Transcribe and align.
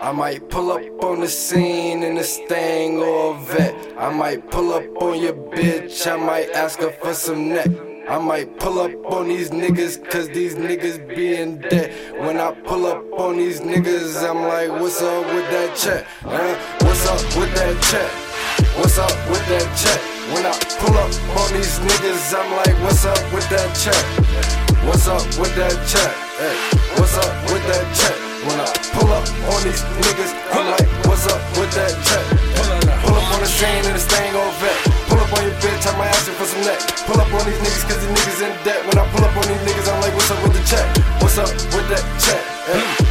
I 0.00 0.12
might 0.12 0.48
pull 0.48 0.70
up 0.70 1.02
on 1.02 1.20
the 1.22 1.28
scene 1.28 2.04
in 2.04 2.18
a 2.18 2.22
Stang 2.22 2.98
or 3.00 3.34
a 3.34 3.40
vet. 3.40 3.74
I 3.98 4.14
might 4.14 4.48
pull 4.48 4.72
up 4.72 4.84
on 5.02 5.20
your 5.20 5.32
bitch, 5.32 6.06
I 6.06 6.16
might 6.16 6.50
ask 6.50 6.78
her 6.78 6.92
for 6.92 7.12
some 7.14 7.48
neck. 7.48 7.68
I 8.08 8.16
might 8.18 8.60
pull 8.60 8.78
up 8.78 8.92
on 9.12 9.26
these 9.26 9.50
niggas, 9.50 10.08
cause 10.08 10.28
these 10.28 10.54
niggas 10.54 11.02
be 11.08 11.34
in 11.34 11.58
debt. 11.62 11.90
When 12.20 12.38
I 12.38 12.52
pull 12.52 12.86
up 12.86 13.02
on 13.18 13.38
these 13.38 13.60
niggas, 13.60 14.22
I'm 14.22 14.42
like, 14.42 14.70
what's 14.80 15.02
up 15.02 15.26
with 15.34 15.50
that 15.50 15.76
check? 15.76 16.06
Huh? 16.22 16.54
What's 16.86 17.04
up 17.08 17.20
with 17.36 17.52
that 17.56 17.82
check? 17.90 18.10
What's 18.78 18.98
up 18.98 19.10
with 19.28 19.44
that 19.48 19.66
check? 19.82 20.00
When 20.32 20.46
I 20.46 20.54
pull 20.78 20.96
up 20.96 21.10
on 21.42 21.52
these 21.54 21.76
niggas, 21.80 22.38
I'm 22.38 22.50
like, 22.54 22.82
what's 22.84 23.04
up 23.04 23.32
with 23.34 23.48
that 23.50 23.74
check? 23.74 24.04
What's 24.86 25.08
up 25.08 25.26
with 25.40 25.56
that 25.56 25.74
check? 25.90 26.14
Hey, 26.38 26.54
what's 27.00 27.16
up 27.18 27.50
with 27.50 27.66
that 27.66 27.96
check? 27.96 28.17
When 28.48 28.56
I 28.56 28.68
pull 28.96 29.12
up 29.12 29.28
on 29.52 29.60
these 29.60 29.84
niggas, 30.00 30.32
I'm 30.56 30.72
like, 30.72 30.88
what's 31.04 31.28
up 31.28 31.36
with 31.60 31.68
that 31.76 31.92
check? 32.08 32.24
Pull 33.04 33.12
up 33.20 33.28
on 33.36 33.40
the 33.44 33.50
scene 33.50 33.84
in 33.84 33.92
the 33.92 34.00
Stang 34.00 34.32
or 34.32 34.48
vet. 34.56 34.72
Pull 35.12 35.20
up 35.20 35.28
on 35.36 35.44
your 35.44 35.52
bitch, 35.60 35.84
I 35.84 35.92
might 36.00 36.08
ask 36.08 36.24
you 36.24 36.32
for 36.32 36.48
some 36.48 36.64
neck. 36.64 36.80
Pull 37.04 37.20
up 37.20 37.28
on 37.28 37.44
these 37.44 37.60
niggas, 37.60 37.84
cause 37.84 38.00
these 38.00 38.08
niggas 38.08 38.40
in 38.48 38.52
debt. 38.64 38.80
When 38.88 38.96
I 38.96 39.04
pull 39.12 39.20
up 39.20 39.36
on 39.36 39.44
these 39.44 39.62
niggas, 39.68 39.84
I'm 39.92 40.00
like, 40.00 40.14
what's 40.16 40.32
up 40.32 40.40
with 40.40 40.56
the 40.56 40.64
check? 40.64 40.86
What's 41.20 41.36
up 41.36 41.50
with 41.76 41.88
that 41.92 42.04
check? 42.24 42.40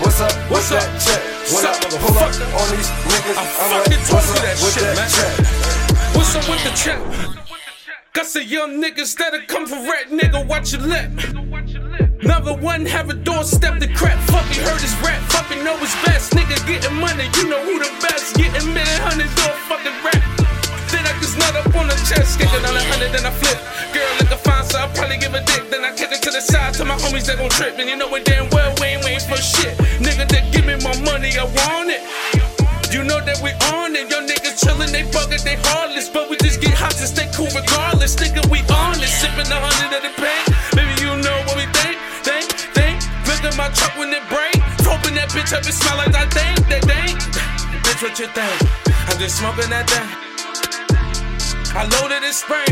What's 0.00 0.20
up 0.24 0.32
with 0.32 0.50
What's 0.50 0.72
up? 0.72 0.80
that 0.80 0.96
check? 0.96 1.20
When 1.52 1.64
I 1.68 1.76
pull 1.76 2.16
up 2.16 2.32
on 2.32 2.66
these 2.72 2.88
niggas, 3.12 3.36
I'm 3.36 3.48
fucking 3.52 3.84
like, 3.84 4.08
what's 4.08 4.32
up 4.32 4.40
that 4.40 4.56
with 4.64 4.72
shit, 4.72 4.84
that 4.88 4.96
man. 4.96 5.10
check? 5.12 5.32
What's 6.16 6.32
up 6.40 6.44
with 6.48 6.62
the 6.64 6.72
check? 6.72 7.00
Got 8.16 8.26
some 8.26 8.48
young 8.48 8.80
niggas 8.80 9.12
that'll 9.12 9.44
come 9.44 9.66
for 9.68 9.76
rat, 9.76 10.08
nigga, 10.08 10.40
watch 10.48 10.72
your 10.72 10.82
lip. 10.88 11.12
Number 12.28 12.52
one, 12.52 12.84
have 12.84 13.08
a 13.08 13.14
doorstep 13.14 13.80
to 13.80 13.88
crap. 13.88 14.20
Fucking 14.28 14.60
heard 14.60 14.82
his 14.84 14.92
rap, 15.00 15.16
fucking 15.32 15.64
know 15.64 15.72
his 15.80 15.96
best. 16.04 16.36
Nigga 16.36 16.60
getting 16.68 16.92
money, 17.00 17.24
you 17.40 17.48
know 17.48 17.56
who 17.64 17.80
the 17.80 17.88
best. 18.04 18.36
Getting 18.36 18.68
million 18.68 19.00
hundreds 19.00 19.32
door 19.40 19.56
fucking 19.64 19.96
rap. 20.04 20.20
Then 20.92 21.08
I 21.08 21.12
just 21.24 21.40
nut 21.40 21.56
up 21.56 21.72
on 21.72 21.88
the 21.88 21.96
chest, 22.04 22.36
kicking 22.36 22.60
on 22.68 22.76
a 22.76 22.84
hundred, 22.92 23.16
then 23.16 23.24
I 23.24 23.32
flip. 23.32 23.56
Girl, 23.96 24.04
look 24.20 24.28
a 24.28 24.36
fine, 24.36 24.60
so 24.68 24.76
I'll 24.76 24.92
probably 24.92 25.16
give 25.16 25.32
a 25.32 25.40
dick. 25.40 25.72
Then 25.72 25.88
I 25.88 25.96
kick 25.96 26.12
it 26.12 26.20
to 26.20 26.30
the 26.30 26.44
side 26.44 26.74
to 26.76 26.84
my 26.84 27.00
homies 27.00 27.24
that 27.32 27.40
gon' 27.40 27.48
trip. 27.48 27.80
And 27.80 27.88
you 27.88 27.96
know 27.96 28.12
it 28.12 28.28
damn 28.28 28.44
well 28.52 28.76
we 28.76 28.92
ain't 28.92 29.04
waiting 29.08 29.24
for 29.24 29.40
shit. 29.40 29.72
Nigga, 29.96 30.28
that 30.28 30.52
give 30.52 30.68
me 30.68 30.76
my 30.84 30.92
money, 31.08 31.32
I 31.32 31.48
want 31.48 31.88
it. 31.88 32.04
You 32.92 33.08
know 33.08 33.24
that 33.24 33.40
we 33.40 33.56
on 33.72 33.96
it. 33.96 34.04
Young 34.12 34.28
niggas 34.28 34.60
chillin', 34.60 34.92
they 34.92 35.08
buggin', 35.16 35.44
they 35.48 35.56
heartless. 35.64 36.12
But 36.12 36.28
we 36.28 36.36
just 36.44 36.60
get 36.60 36.76
hot 36.76 36.92
to 36.92 37.08
stay 37.08 37.32
cool 37.32 37.48
regardless. 37.56 38.20
Nigga, 38.20 38.44
we 38.52 38.60
on 38.68 39.00
it. 39.00 39.08
Sippin' 39.08 39.48
a 39.48 39.56
hundred 39.56 39.96
of 39.96 40.02
the 40.04 40.12
bitch 45.48 45.56
up, 45.56 45.66
it 45.66 45.72
smell 45.72 45.96
like 45.96 46.14
I 46.14 46.26
think, 46.26 46.68
that 46.68 46.84
think. 46.84 47.18
Bitch, 47.84 48.02
what 48.02 48.18
you 48.18 48.26
think? 48.26 49.10
I'm 49.10 49.18
just 49.18 49.38
smoking 49.38 49.70
that 49.70 49.88
thing. 49.88 50.08
I 51.76 51.84
loaded 52.00 52.22
this 52.22 52.38
spring. 52.40 52.66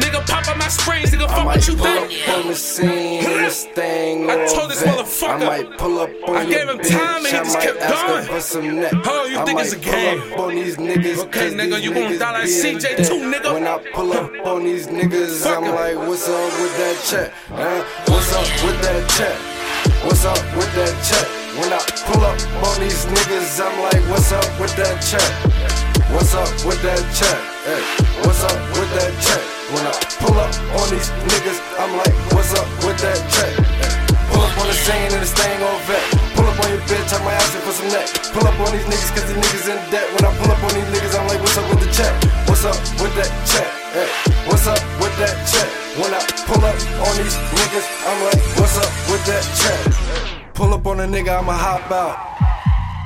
Nigga, 0.00 0.24
pop 0.26 0.46
up 0.48 0.56
my 0.56 0.68
springs. 0.68 1.10
Nigga, 1.10 1.24
I 1.28 1.34
fuck 1.36 1.44
what 1.46 1.68
you 1.68 1.74
pull 1.76 1.86
up 1.86 2.08
think. 2.08 2.28
on 2.28 2.46
the 2.48 2.54
scene 2.54 3.24
a 3.24 3.50
Stang 3.50 4.30
I 4.30 4.46
told 4.46 4.70
this 4.70 4.82
motherfucker. 4.82 5.42
I 5.42 5.46
might 5.46 5.78
pull 5.78 5.98
up 5.98 6.10
on 6.28 6.36
I 6.36 6.44
gave 6.44 6.68
him 6.68 6.78
bitch. 6.78 6.90
time 6.90 7.16
and 7.16 7.26
he 7.26 7.32
just 7.32 7.60
kept 7.60 7.78
going. 7.80 8.24
for 8.26 8.40
some 8.40 8.76
neck. 8.80 8.92
Oh, 9.04 9.26
you 9.26 9.38
I 9.38 9.44
think 9.44 9.60
it's 9.60 9.72
a 9.72 9.78
game? 9.78 10.20
on 10.38 10.54
these 10.54 10.76
niggas. 10.76 11.18
Okay, 11.26 11.50
nigga, 11.52 11.82
you 11.82 11.90
niggas 11.92 12.18
die 12.18 12.32
like 12.32 12.44
be 12.44 12.52
in 12.70 12.76
CJ 12.78 12.96
debt. 12.96 13.06
too, 13.06 13.14
nigga? 13.32 13.52
When 13.54 13.66
I 13.66 13.78
pull 13.92 14.12
up 14.12 14.30
on 14.46 14.64
these 14.64 14.86
niggas, 14.86 15.42
Fuck 15.42 15.58
I'm 15.58 15.64
'em. 15.64 15.74
like, 15.74 15.96
what's 16.08 16.28
up 16.28 16.52
with 16.60 16.76
that 16.76 16.96
check? 17.10 17.32
Huh? 17.48 17.84
What's 18.12 18.32
up 18.32 18.64
with 18.64 18.80
that 18.82 19.10
check? 19.16 20.04
What's 20.04 20.24
up 20.24 20.56
with 20.56 20.74
that 20.74 21.04
check? 21.04 21.41
When 21.52 21.68
I 21.68 21.84
pull 22.08 22.24
up 22.24 22.40
on 22.64 22.80
these 22.80 23.04
niggas, 23.12 23.60
I'm 23.60 23.76
like, 23.84 24.00
what's 24.08 24.32
up 24.32 24.48
with 24.56 24.72
that 24.80 24.96
check? 25.04 25.20
What's 26.08 26.32
up 26.32 26.48
with 26.64 26.80
that 26.80 26.96
check? 27.12 27.40
Hey, 27.68 27.84
what's 28.24 28.40
up 28.40 28.56
with 28.72 28.88
that 28.96 29.12
check? 29.20 29.44
When 29.68 29.84
I 29.84 29.92
pull 30.16 30.32
up 30.32 30.48
on 30.80 30.88
these 30.88 31.12
niggas, 31.28 31.60
I'm 31.76 31.92
like, 32.00 32.16
what's 32.32 32.56
up 32.56 32.64
with 32.88 32.96
that 33.04 33.20
check? 33.28 33.52
Pull 34.32 34.40
up 34.40 34.54
on 34.64 34.66
the 34.72 34.72
scene 34.72 35.12
and 35.12 35.20
the 35.20 35.28
Stang 35.28 35.60
or 35.60 35.76
vet. 35.84 36.00
Pull 36.32 36.48
up 36.48 36.56
on 36.56 36.72
your 36.72 36.80
bitch, 36.88 37.12
I 37.12 37.20
might 37.20 37.36
ask 37.36 37.52
you 37.52 37.60
for 37.68 37.76
some 37.76 37.90
neck. 37.92 38.08
Pull 38.32 38.48
up 38.48 38.56
on 38.56 38.72
these 38.72 38.88
niggas, 38.88 39.12
cause 39.12 39.28
these 39.28 39.36
niggas 39.36 39.68
in 39.68 39.78
debt. 39.92 40.08
When 40.16 40.24
I 40.24 40.32
pull 40.40 40.48
up 40.48 40.62
on 40.64 40.72
these 40.72 40.88
niggas, 40.88 41.12
I'm 41.20 41.28
like, 41.28 41.40
what's 41.44 41.60
up 41.60 41.68
with 41.68 41.84
the 41.84 41.90
check? 41.92 42.12
What's 42.48 42.64
up 42.64 42.80
with 42.96 43.12
that 43.20 43.28
check? 43.52 43.68
Hey, 43.92 44.08
what's 44.48 44.64
up 44.64 44.80
with 45.04 45.12
that 45.20 45.36
check? 45.52 45.68
When 46.00 46.16
I 46.16 46.20
pull 46.48 46.64
up 46.64 46.80
on 46.80 47.12
these 47.20 47.36
niggas, 47.36 47.88
I'm 48.08 48.18
like, 48.24 48.40
what's 48.56 48.80
up 48.80 48.88
with 49.12 49.20
that 49.28 49.44
check? 49.60 50.41
Pull 50.62 50.74
up 50.74 50.86
on 50.86 51.00
a 51.00 51.06
nigga, 51.08 51.40
I'ma 51.40 51.54
hop 51.54 51.90
out. 51.90 52.51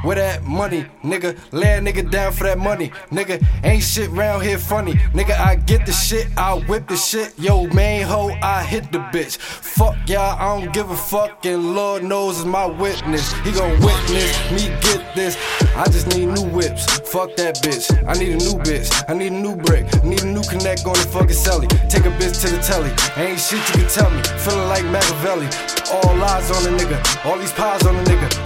Where 0.07 0.15
that 0.15 0.45
money, 0.45 0.87
nigga? 1.03 1.37
Lay 1.51 1.79
a 1.79 1.81
nigga 1.81 2.09
down 2.09 2.31
for 2.33 2.45
that 2.45 2.59
money, 2.59 2.93
nigga. 3.11 3.45
Ain't 3.65 3.83
shit 3.83 4.09
round 4.11 4.45
here 4.45 4.57
funny, 4.57 4.93
nigga. 5.13 5.37
I 5.37 5.57
get 5.57 5.85
the 5.85 5.91
shit, 5.91 6.29
I 6.37 6.55
whip 6.69 6.87
the 6.87 6.97
shit. 6.97 7.37
Yo, 7.37 7.67
main 7.75 8.03
hoe, 8.03 8.31
I 8.41 8.63
hit 8.63 8.93
the 8.93 8.99
bitch. 8.99 9.37
Fuck 9.37 9.97
y'all, 10.07 10.39
I 10.39 10.61
don't 10.61 10.73
give 10.73 10.91
a 10.91 10.97
fuck, 10.97 11.45
and 11.45 11.75
Lord 11.75 12.05
knows 12.05 12.39
is 12.39 12.45
my 12.45 12.67
witness. 12.67 13.33
He 13.43 13.51
gon' 13.51 13.73
witness 13.81 14.53
me 14.53 14.69
get 14.81 15.03
this. 15.17 15.37
I 15.75 15.85
just 15.91 16.07
need 16.15 16.27
new 16.27 16.47
whips. 16.55 16.87
Fuck 17.11 17.35
that 17.37 17.57
bitch. 17.57 17.91
I 18.07 18.13
need 18.15 18.31
a 18.31 18.39
new 18.39 18.57
bitch. 18.63 18.89
I 19.09 19.15
need 19.15 19.33
a 19.33 19.41
new 19.43 19.57
brick. 19.57 19.87
Need 20.05 20.23
a 20.23 20.27
new 20.27 20.43
connect 20.43 20.87
on 20.87 20.95
the 20.95 21.07
fucking 21.11 21.35
celly. 21.35 21.69
Take 21.91 22.07
a 22.07 22.15
bitch 22.15 22.41
to 22.43 22.55
the 22.55 22.63
telly. 22.63 22.91
Ain't 23.17 23.41
shit 23.41 23.59
you 23.69 23.83
can 23.83 23.91
tell 23.91 24.11
me. 24.11 24.23
Feeling 24.39 24.69
like 24.69 24.85
Machiavelli. 24.85 25.49
All 25.93 26.15
lies 26.17 26.51
on 26.51 26.73
a 26.73 26.77
nigga. 26.79 26.99
All 27.27 27.39
these 27.39 27.53
pies 27.53 27.85
on 27.87 27.97
a 27.97 28.05
nigga. 28.05 28.46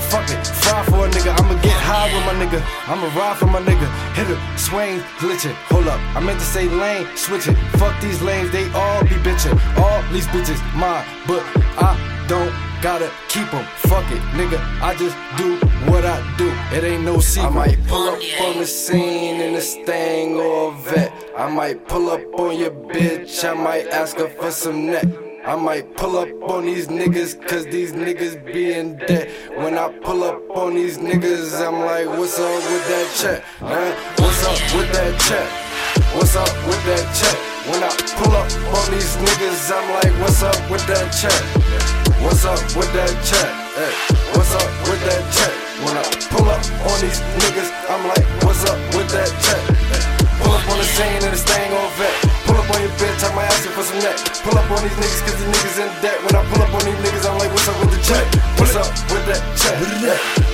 High 2.10 2.16
with 2.16 2.26
my 2.26 2.44
nigga. 2.44 2.60
I'ma 2.88 3.06
ride 3.18 3.36
for 3.36 3.46
my 3.46 3.60
nigga. 3.60 3.86
Hit 4.14 4.30
it. 4.30 4.38
Swing. 4.58 5.00
Glitching. 5.18 5.54
Hold 5.70 5.88
up. 5.88 6.00
I 6.16 6.20
meant 6.20 6.38
to 6.38 6.44
say 6.44 6.68
lane. 6.68 7.06
Switch 7.16 7.48
it. 7.48 7.56
Fuck 7.78 8.00
these 8.00 8.20
lanes. 8.22 8.50
They 8.50 8.70
all 8.72 9.02
be 9.02 9.16
bitchin'. 9.26 9.58
All 9.78 10.02
these 10.12 10.26
bitches 10.28 10.60
mine. 10.74 11.04
But 11.26 11.42
I 11.78 11.96
don't 12.28 12.52
gotta 12.82 13.10
keep 13.28 13.52
'em. 13.52 13.64
Fuck 13.88 14.10
it, 14.10 14.22
nigga. 14.38 14.58
I 14.80 14.94
just 14.94 15.16
do 15.36 15.56
what 15.90 16.04
I 16.04 16.18
do. 16.36 16.50
It 16.72 16.84
ain't 16.84 17.04
no 17.04 17.20
secret. 17.20 17.50
I 17.50 17.54
might 17.54 17.86
pull 17.86 18.08
up 18.08 18.20
on 18.46 18.58
the 18.58 18.66
scene 18.66 19.40
in 19.40 19.54
a 19.54 19.60
Stang 19.60 20.36
or 20.36 20.72
a 20.72 20.76
vet. 20.76 21.12
I 21.36 21.48
might 21.48 21.86
pull 21.88 22.10
up 22.10 22.22
on 22.38 22.58
your 22.58 22.70
bitch. 22.70 23.44
I 23.44 23.54
might 23.54 23.88
ask 23.88 24.18
her 24.18 24.28
for 24.28 24.50
some 24.50 24.86
neck. 24.86 25.29
I 25.44 25.56
might 25.56 25.96
pull 25.96 26.18
up 26.18 26.28
on 26.50 26.66
these 26.66 26.88
niggas, 26.88 27.40
cause 27.48 27.64
these 27.64 27.92
niggas 27.92 28.44
be 28.44 28.74
in 28.74 28.96
debt. 28.98 29.30
When 29.56 29.78
I 29.78 29.88
pull 29.88 30.22
up 30.22 30.38
on 30.54 30.74
these 30.74 30.98
niggas, 30.98 31.56
I'm 31.66 31.80
like, 31.80 32.06
what's 32.18 32.38
up 32.38 32.60
with 32.68 32.84
that 32.88 33.08
check? 33.16 33.42
Huh? 33.58 33.92
What's 34.20 34.44
up 34.44 34.60
with 34.76 34.92
that 34.92 35.16
check? 35.24 35.48
What's 36.12 36.36
up 36.36 36.52
with 36.68 36.84
that 36.92 37.04
check? 37.16 37.38
When 37.72 37.80
I 37.80 37.88
pull 38.20 38.36
up 38.36 38.52
on 38.52 38.86
these 38.92 39.16
niggas, 39.16 39.72
I'm 39.72 39.88
like, 39.96 40.12
what's 40.20 40.42
up 40.42 40.60
with 40.70 40.86
that 40.92 41.08
check? 41.16 41.40
What's 42.20 42.44
up 42.44 42.60
with 42.76 42.92
that 42.92 43.12
check? 43.24 43.50
Hey, 43.80 43.92
what's 44.36 44.52
up 44.52 44.68
with 44.92 45.00
that 45.08 45.24
check? 45.32 45.54
When 45.80 45.96
I 45.96 46.04
pull 46.28 46.52
up 46.52 46.60
on 46.84 47.00
these 47.00 47.16
niggas, 47.40 47.72
I'm 47.88 48.04
like, 48.12 48.28
ask 54.06 54.26
you 54.26 54.34
for 54.34 54.40
some 54.40 54.40
neck. 54.40 54.40
Pull 54.44 54.56
up 54.58 54.70
on 54.70 54.80
these 54.82 54.96
niggas, 54.96 55.20
cause 55.24 55.36
these 55.36 55.50
niggas 55.50 55.78
in 55.80 55.90
debt. 56.02 56.18
When 56.24 56.34
I 56.34 56.42
pull 56.48 56.62
up 56.62 56.72
on 56.74 56.82
these 56.84 57.00
niggas, 57.00 57.24
I'm 57.28 57.36
like, 57.38 57.50
what's 57.52 57.68
up 57.68 57.78
with 57.80 57.92
the 57.92 58.00
check? 58.02 58.26
What's 58.58 58.76
up 58.76 58.88
with 59.10 59.24
that 59.28 59.42
check? 59.56 59.76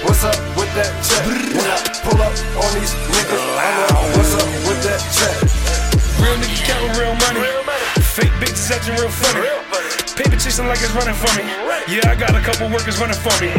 What's 0.05 0.25
up 0.25 0.39
with 0.57 0.73
that 0.75 0.91
check? 1.05 1.25
When 1.27 1.67
I 1.67 1.77
pull 2.03 2.21
up 2.23 2.35
on 2.59 2.71
these 2.75 2.93
niggas, 3.13 3.43
I'm 3.43 3.57
like, 3.59 4.17
what's 4.17 4.35
up 4.35 4.49
with 4.67 4.81
that 4.87 5.01
check? 5.15 5.37
Real 6.23 6.37
nigga 6.39 6.59
counting 6.67 6.95
real 6.99 7.15
money. 7.27 7.45
Fake 8.03 8.35
bitches 8.41 8.71
acting 8.71 8.97
real 8.97 9.11
funny. 9.11 9.66
Paper 10.17 10.37
chasing 10.37 10.67
like 10.67 10.81
it's 10.81 10.93
running 10.93 11.15
for 11.15 11.29
me. 11.37 11.45
Yeah, 11.87 12.09
I 12.11 12.15
got 12.15 12.35
a 12.35 12.41
couple 12.41 12.69
workers 12.71 12.99
running 12.99 13.21
for 13.21 13.35
me. 13.39 13.53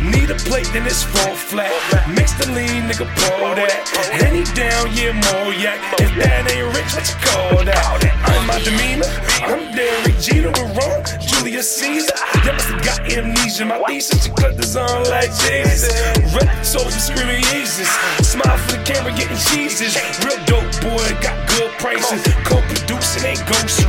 Need 0.00 0.30
a 0.30 0.38
plate, 0.46 0.70
then 0.72 0.86
it's 0.86 1.02
fall 1.02 1.34
flat. 1.34 1.74
Mix 2.08 2.32
the 2.38 2.46
lean, 2.52 2.86
nigga, 2.86 3.04
pour 3.18 3.54
that. 3.58 3.82
Henny 4.14 4.44
down, 4.54 4.88
yeah, 4.94 5.12
more 5.12 5.52
yak. 5.52 5.82
If 5.98 6.14
that 6.22 6.46
ain't 6.48 6.70
rich, 6.72 6.94
what 6.94 7.04
you 7.04 7.18
call 7.20 7.64
that? 7.66 7.82
I'm 8.24 8.46
my 8.46 8.62
demeanor. 8.62 9.10
I'm 9.42 9.74
Derek 9.74 10.18
Jeter 10.22 10.54
with 10.54 10.76
Ron, 10.78 11.02
Julius 11.20 11.68
Caesar. 11.76 12.14
Y'all 12.44 12.54
must 12.54 12.68
have 12.70 12.82
got 12.84 13.00
amnesia. 13.12 13.64
My 13.64 13.82
thesis, 13.86 14.26
you 14.26 14.32
cut 14.34 14.56
this 14.56 14.76
on 14.76 15.04
like 15.10 15.34
Jesus. 15.44 15.92
Red 16.32 16.48
souls, 16.64 16.94
screaming 16.94 17.42
Jesus. 17.50 17.90
Smile 18.22 18.56
for 18.56 18.78
the 18.78 18.82
camera, 18.86 19.12
getting 19.12 19.36
cheeses. 19.50 19.98
Real 20.24 20.38
dope 20.46 20.70
boy, 20.80 21.04
got 21.20 21.36
good 21.50 21.72
prices. 21.82 22.22
Co-producing, 22.46 23.24
ain't 23.26 23.42
ghost 23.50 23.82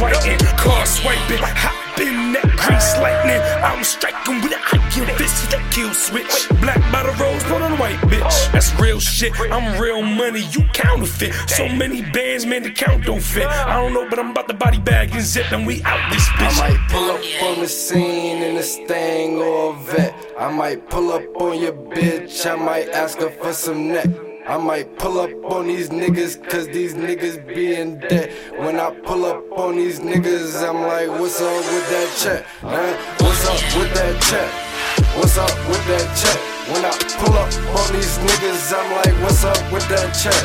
real 8.99 9.31
shit. 9.31 9.51
I'm 9.51 9.81
real 9.81 10.01
money, 10.01 10.41
you 10.51 10.63
counterfeit. 10.73 11.33
So 11.49 11.67
many 11.69 12.01
bands, 12.01 12.45
man, 12.45 12.63
the 12.63 12.71
count 12.71 13.05
don't 13.05 13.21
fit. 13.21 13.47
I 13.47 13.81
don't 13.81 13.93
know, 13.93 14.09
but 14.09 14.19
I'm 14.19 14.31
about 14.31 14.47
to 14.49 14.53
body 14.53 14.79
bag 14.79 15.11
and 15.13 15.21
zip, 15.21 15.51
and 15.51 15.65
we 15.65 15.81
out 15.83 16.11
this 16.11 16.27
bitch. 16.29 16.59
I 16.59 16.69
might 16.69 16.89
pull 16.89 17.11
up 17.11 17.43
on 17.43 17.59
the 17.61 17.67
scene 17.67 18.43
in 18.43 18.57
a 18.57 18.63
Stang 18.63 19.37
or 19.37 19.73
a 19.73 19.79
vet. 19.79 20.13
I 20.37 20.51
might 20.51 20.89
pull 20.89 21.11
up 21.11 21.23
on 21.39 21.59
your 21.59 21.73
bitch, 21.73 22.45
I 22.45 22.55
might 22.55 22.89
ask 22.89 23.19
her 23.19 23.29
for 23.29 23.53
some 23.53 23.89
neck. 23.89 24.07
I 24.47 24.57
might 24.57 24.97
pull 24.97 25.19
up 25.19 25.29
on 25.51 25.67
these 25.67 25.89
niggas, 25.89 26.43
cause 26.49 26.67
these 26.67 26.95
niggas 26.95 27.45
be 27.47 27.75
in 27.75 27.99
debt. 27.99 28.31
When 28.57 28.79
I 28.79 28.89
pull 28.91 29.25
up 29.25 29.43
on 29.57 29.75
these 29.75 29.99
niggas, 29.99 30.67
I'm 30.67 30.81
like, 30.81 31.07
what's 31.19 31.39
up 31.39 31.55
with 31.55 31.89
that 31.89 32.17
check? 32.17 32.45
Huh? 32.61 33.15
What's 33.19 33.45
up 33.45 33.77
with 33.77 33.93
that 33.93 34.21
check? 34.23 35.15
What's 35.17 35.37
up 35.37 35.55
with 35.69 35.87
that 35.87 36.17
check? 36.17 36.58
When 36.69 36.85
I 36.85 36.93
pull 37.17 37.33
up 37.33 37.49
on 37.49 37.87
these 37.97 38.21
niggas, 38.21 38.69
I'm 38.69 38.93
like, 38.93 39.09
what's 39.25 39.41
up 39.41 39.57
with 39.73 39.89
that 39.89 40.13
check? 40.13 40.37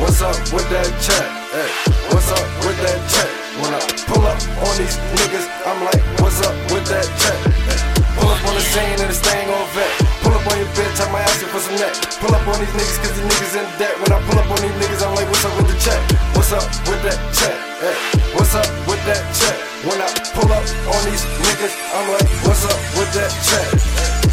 What's 0.00 0.24
up 0.24 0.32
with 0.48 0.64
that 0.72 0.88
check? 1.04 1.28
Hey, 1.52 1.68
what's 2.08 2.32
up 2.32 2.48
with 2.64 2.80
that 2.80 2.96
check? 3.12 3.28
When 3.60 3.76
I 3.76 3.80
pull 4.08 4.24
up 4.24 4.40
on 4.40 4.72
these 4.80 4.96
niggas, 5.12 5.44
I'm 5.68 5.84
like, 5.84 6.00
what's 6.24 6.40
up 6.40 6.56
with 6.72 6.88
that 6.88 7.04
check? 7.20 7.36
Hey, 7.60 7.76
pull 8.16 8.32
up 8.32 8.40
on 8.40 8.56
the 8.56 8.64
scene 8.72 8.96
and 8.96 9.12
the 9.12 9.12
Stang 9.12 9.44
on 9.52 9.68
vet. 9.76 9.92
Pull 10.24 10.32
up 10.32 10.48
on 10.48 10.56
your 10.56 10.70
bitch, 10.72 10.96
I 10.96 11.12
might 11.12 11.28
ask 11.28 11.36
you 11.44 11.52
for 11.52 11.60
some 11.60 11.76
neck. 11.76 11.92
Pull 12.24 12.32
up 12.32 12.48
on 12.48 12.56
these 12.56 12.72
niggas, 12.72 12.96
cause 13.04 13.12
these 13.12 13.28
niggas 13.28 13.54
in 13.60 13.68
debt. 13.76 13.94
When 14.00 14.16
I 14.16 14.24
pull 14.24 14.40
up 14.40 14.48
on 14.48 14.64
these 14.64 14.76
niggas, 14.80 15.04
I'm 15.04 15.12
like, 15.12 15.28
what's 15.28 15.44
up 15.44 15.52
with 15.60 15.68
the 15.68 15.76
check? 15.76 16.00
What's 16.40 16.56
up 16.56 16.64
with 16.88 17.04
that 17.04 17.20
check? 17.36 17.56
Hey, 17.84 17.96
what's 18.32 18.56
up 18.56 18.64
with 18.88 19.02
that 19.04 19.20
check? 19.36 19.60
When 19.84 20.00
I 20.00 20.08
pull 20.32 20.48
up 20.48 20.64
on 20.88 21.00
these 21.04 21.20
niggas, 21.36 21.76
I'm 21.92 22.16
like, 22.16 22.28
what's 22.48 22.64
up 22.64 22.80
with 22.96 23.12
that 23.12 23.28
check? 23.44 24.23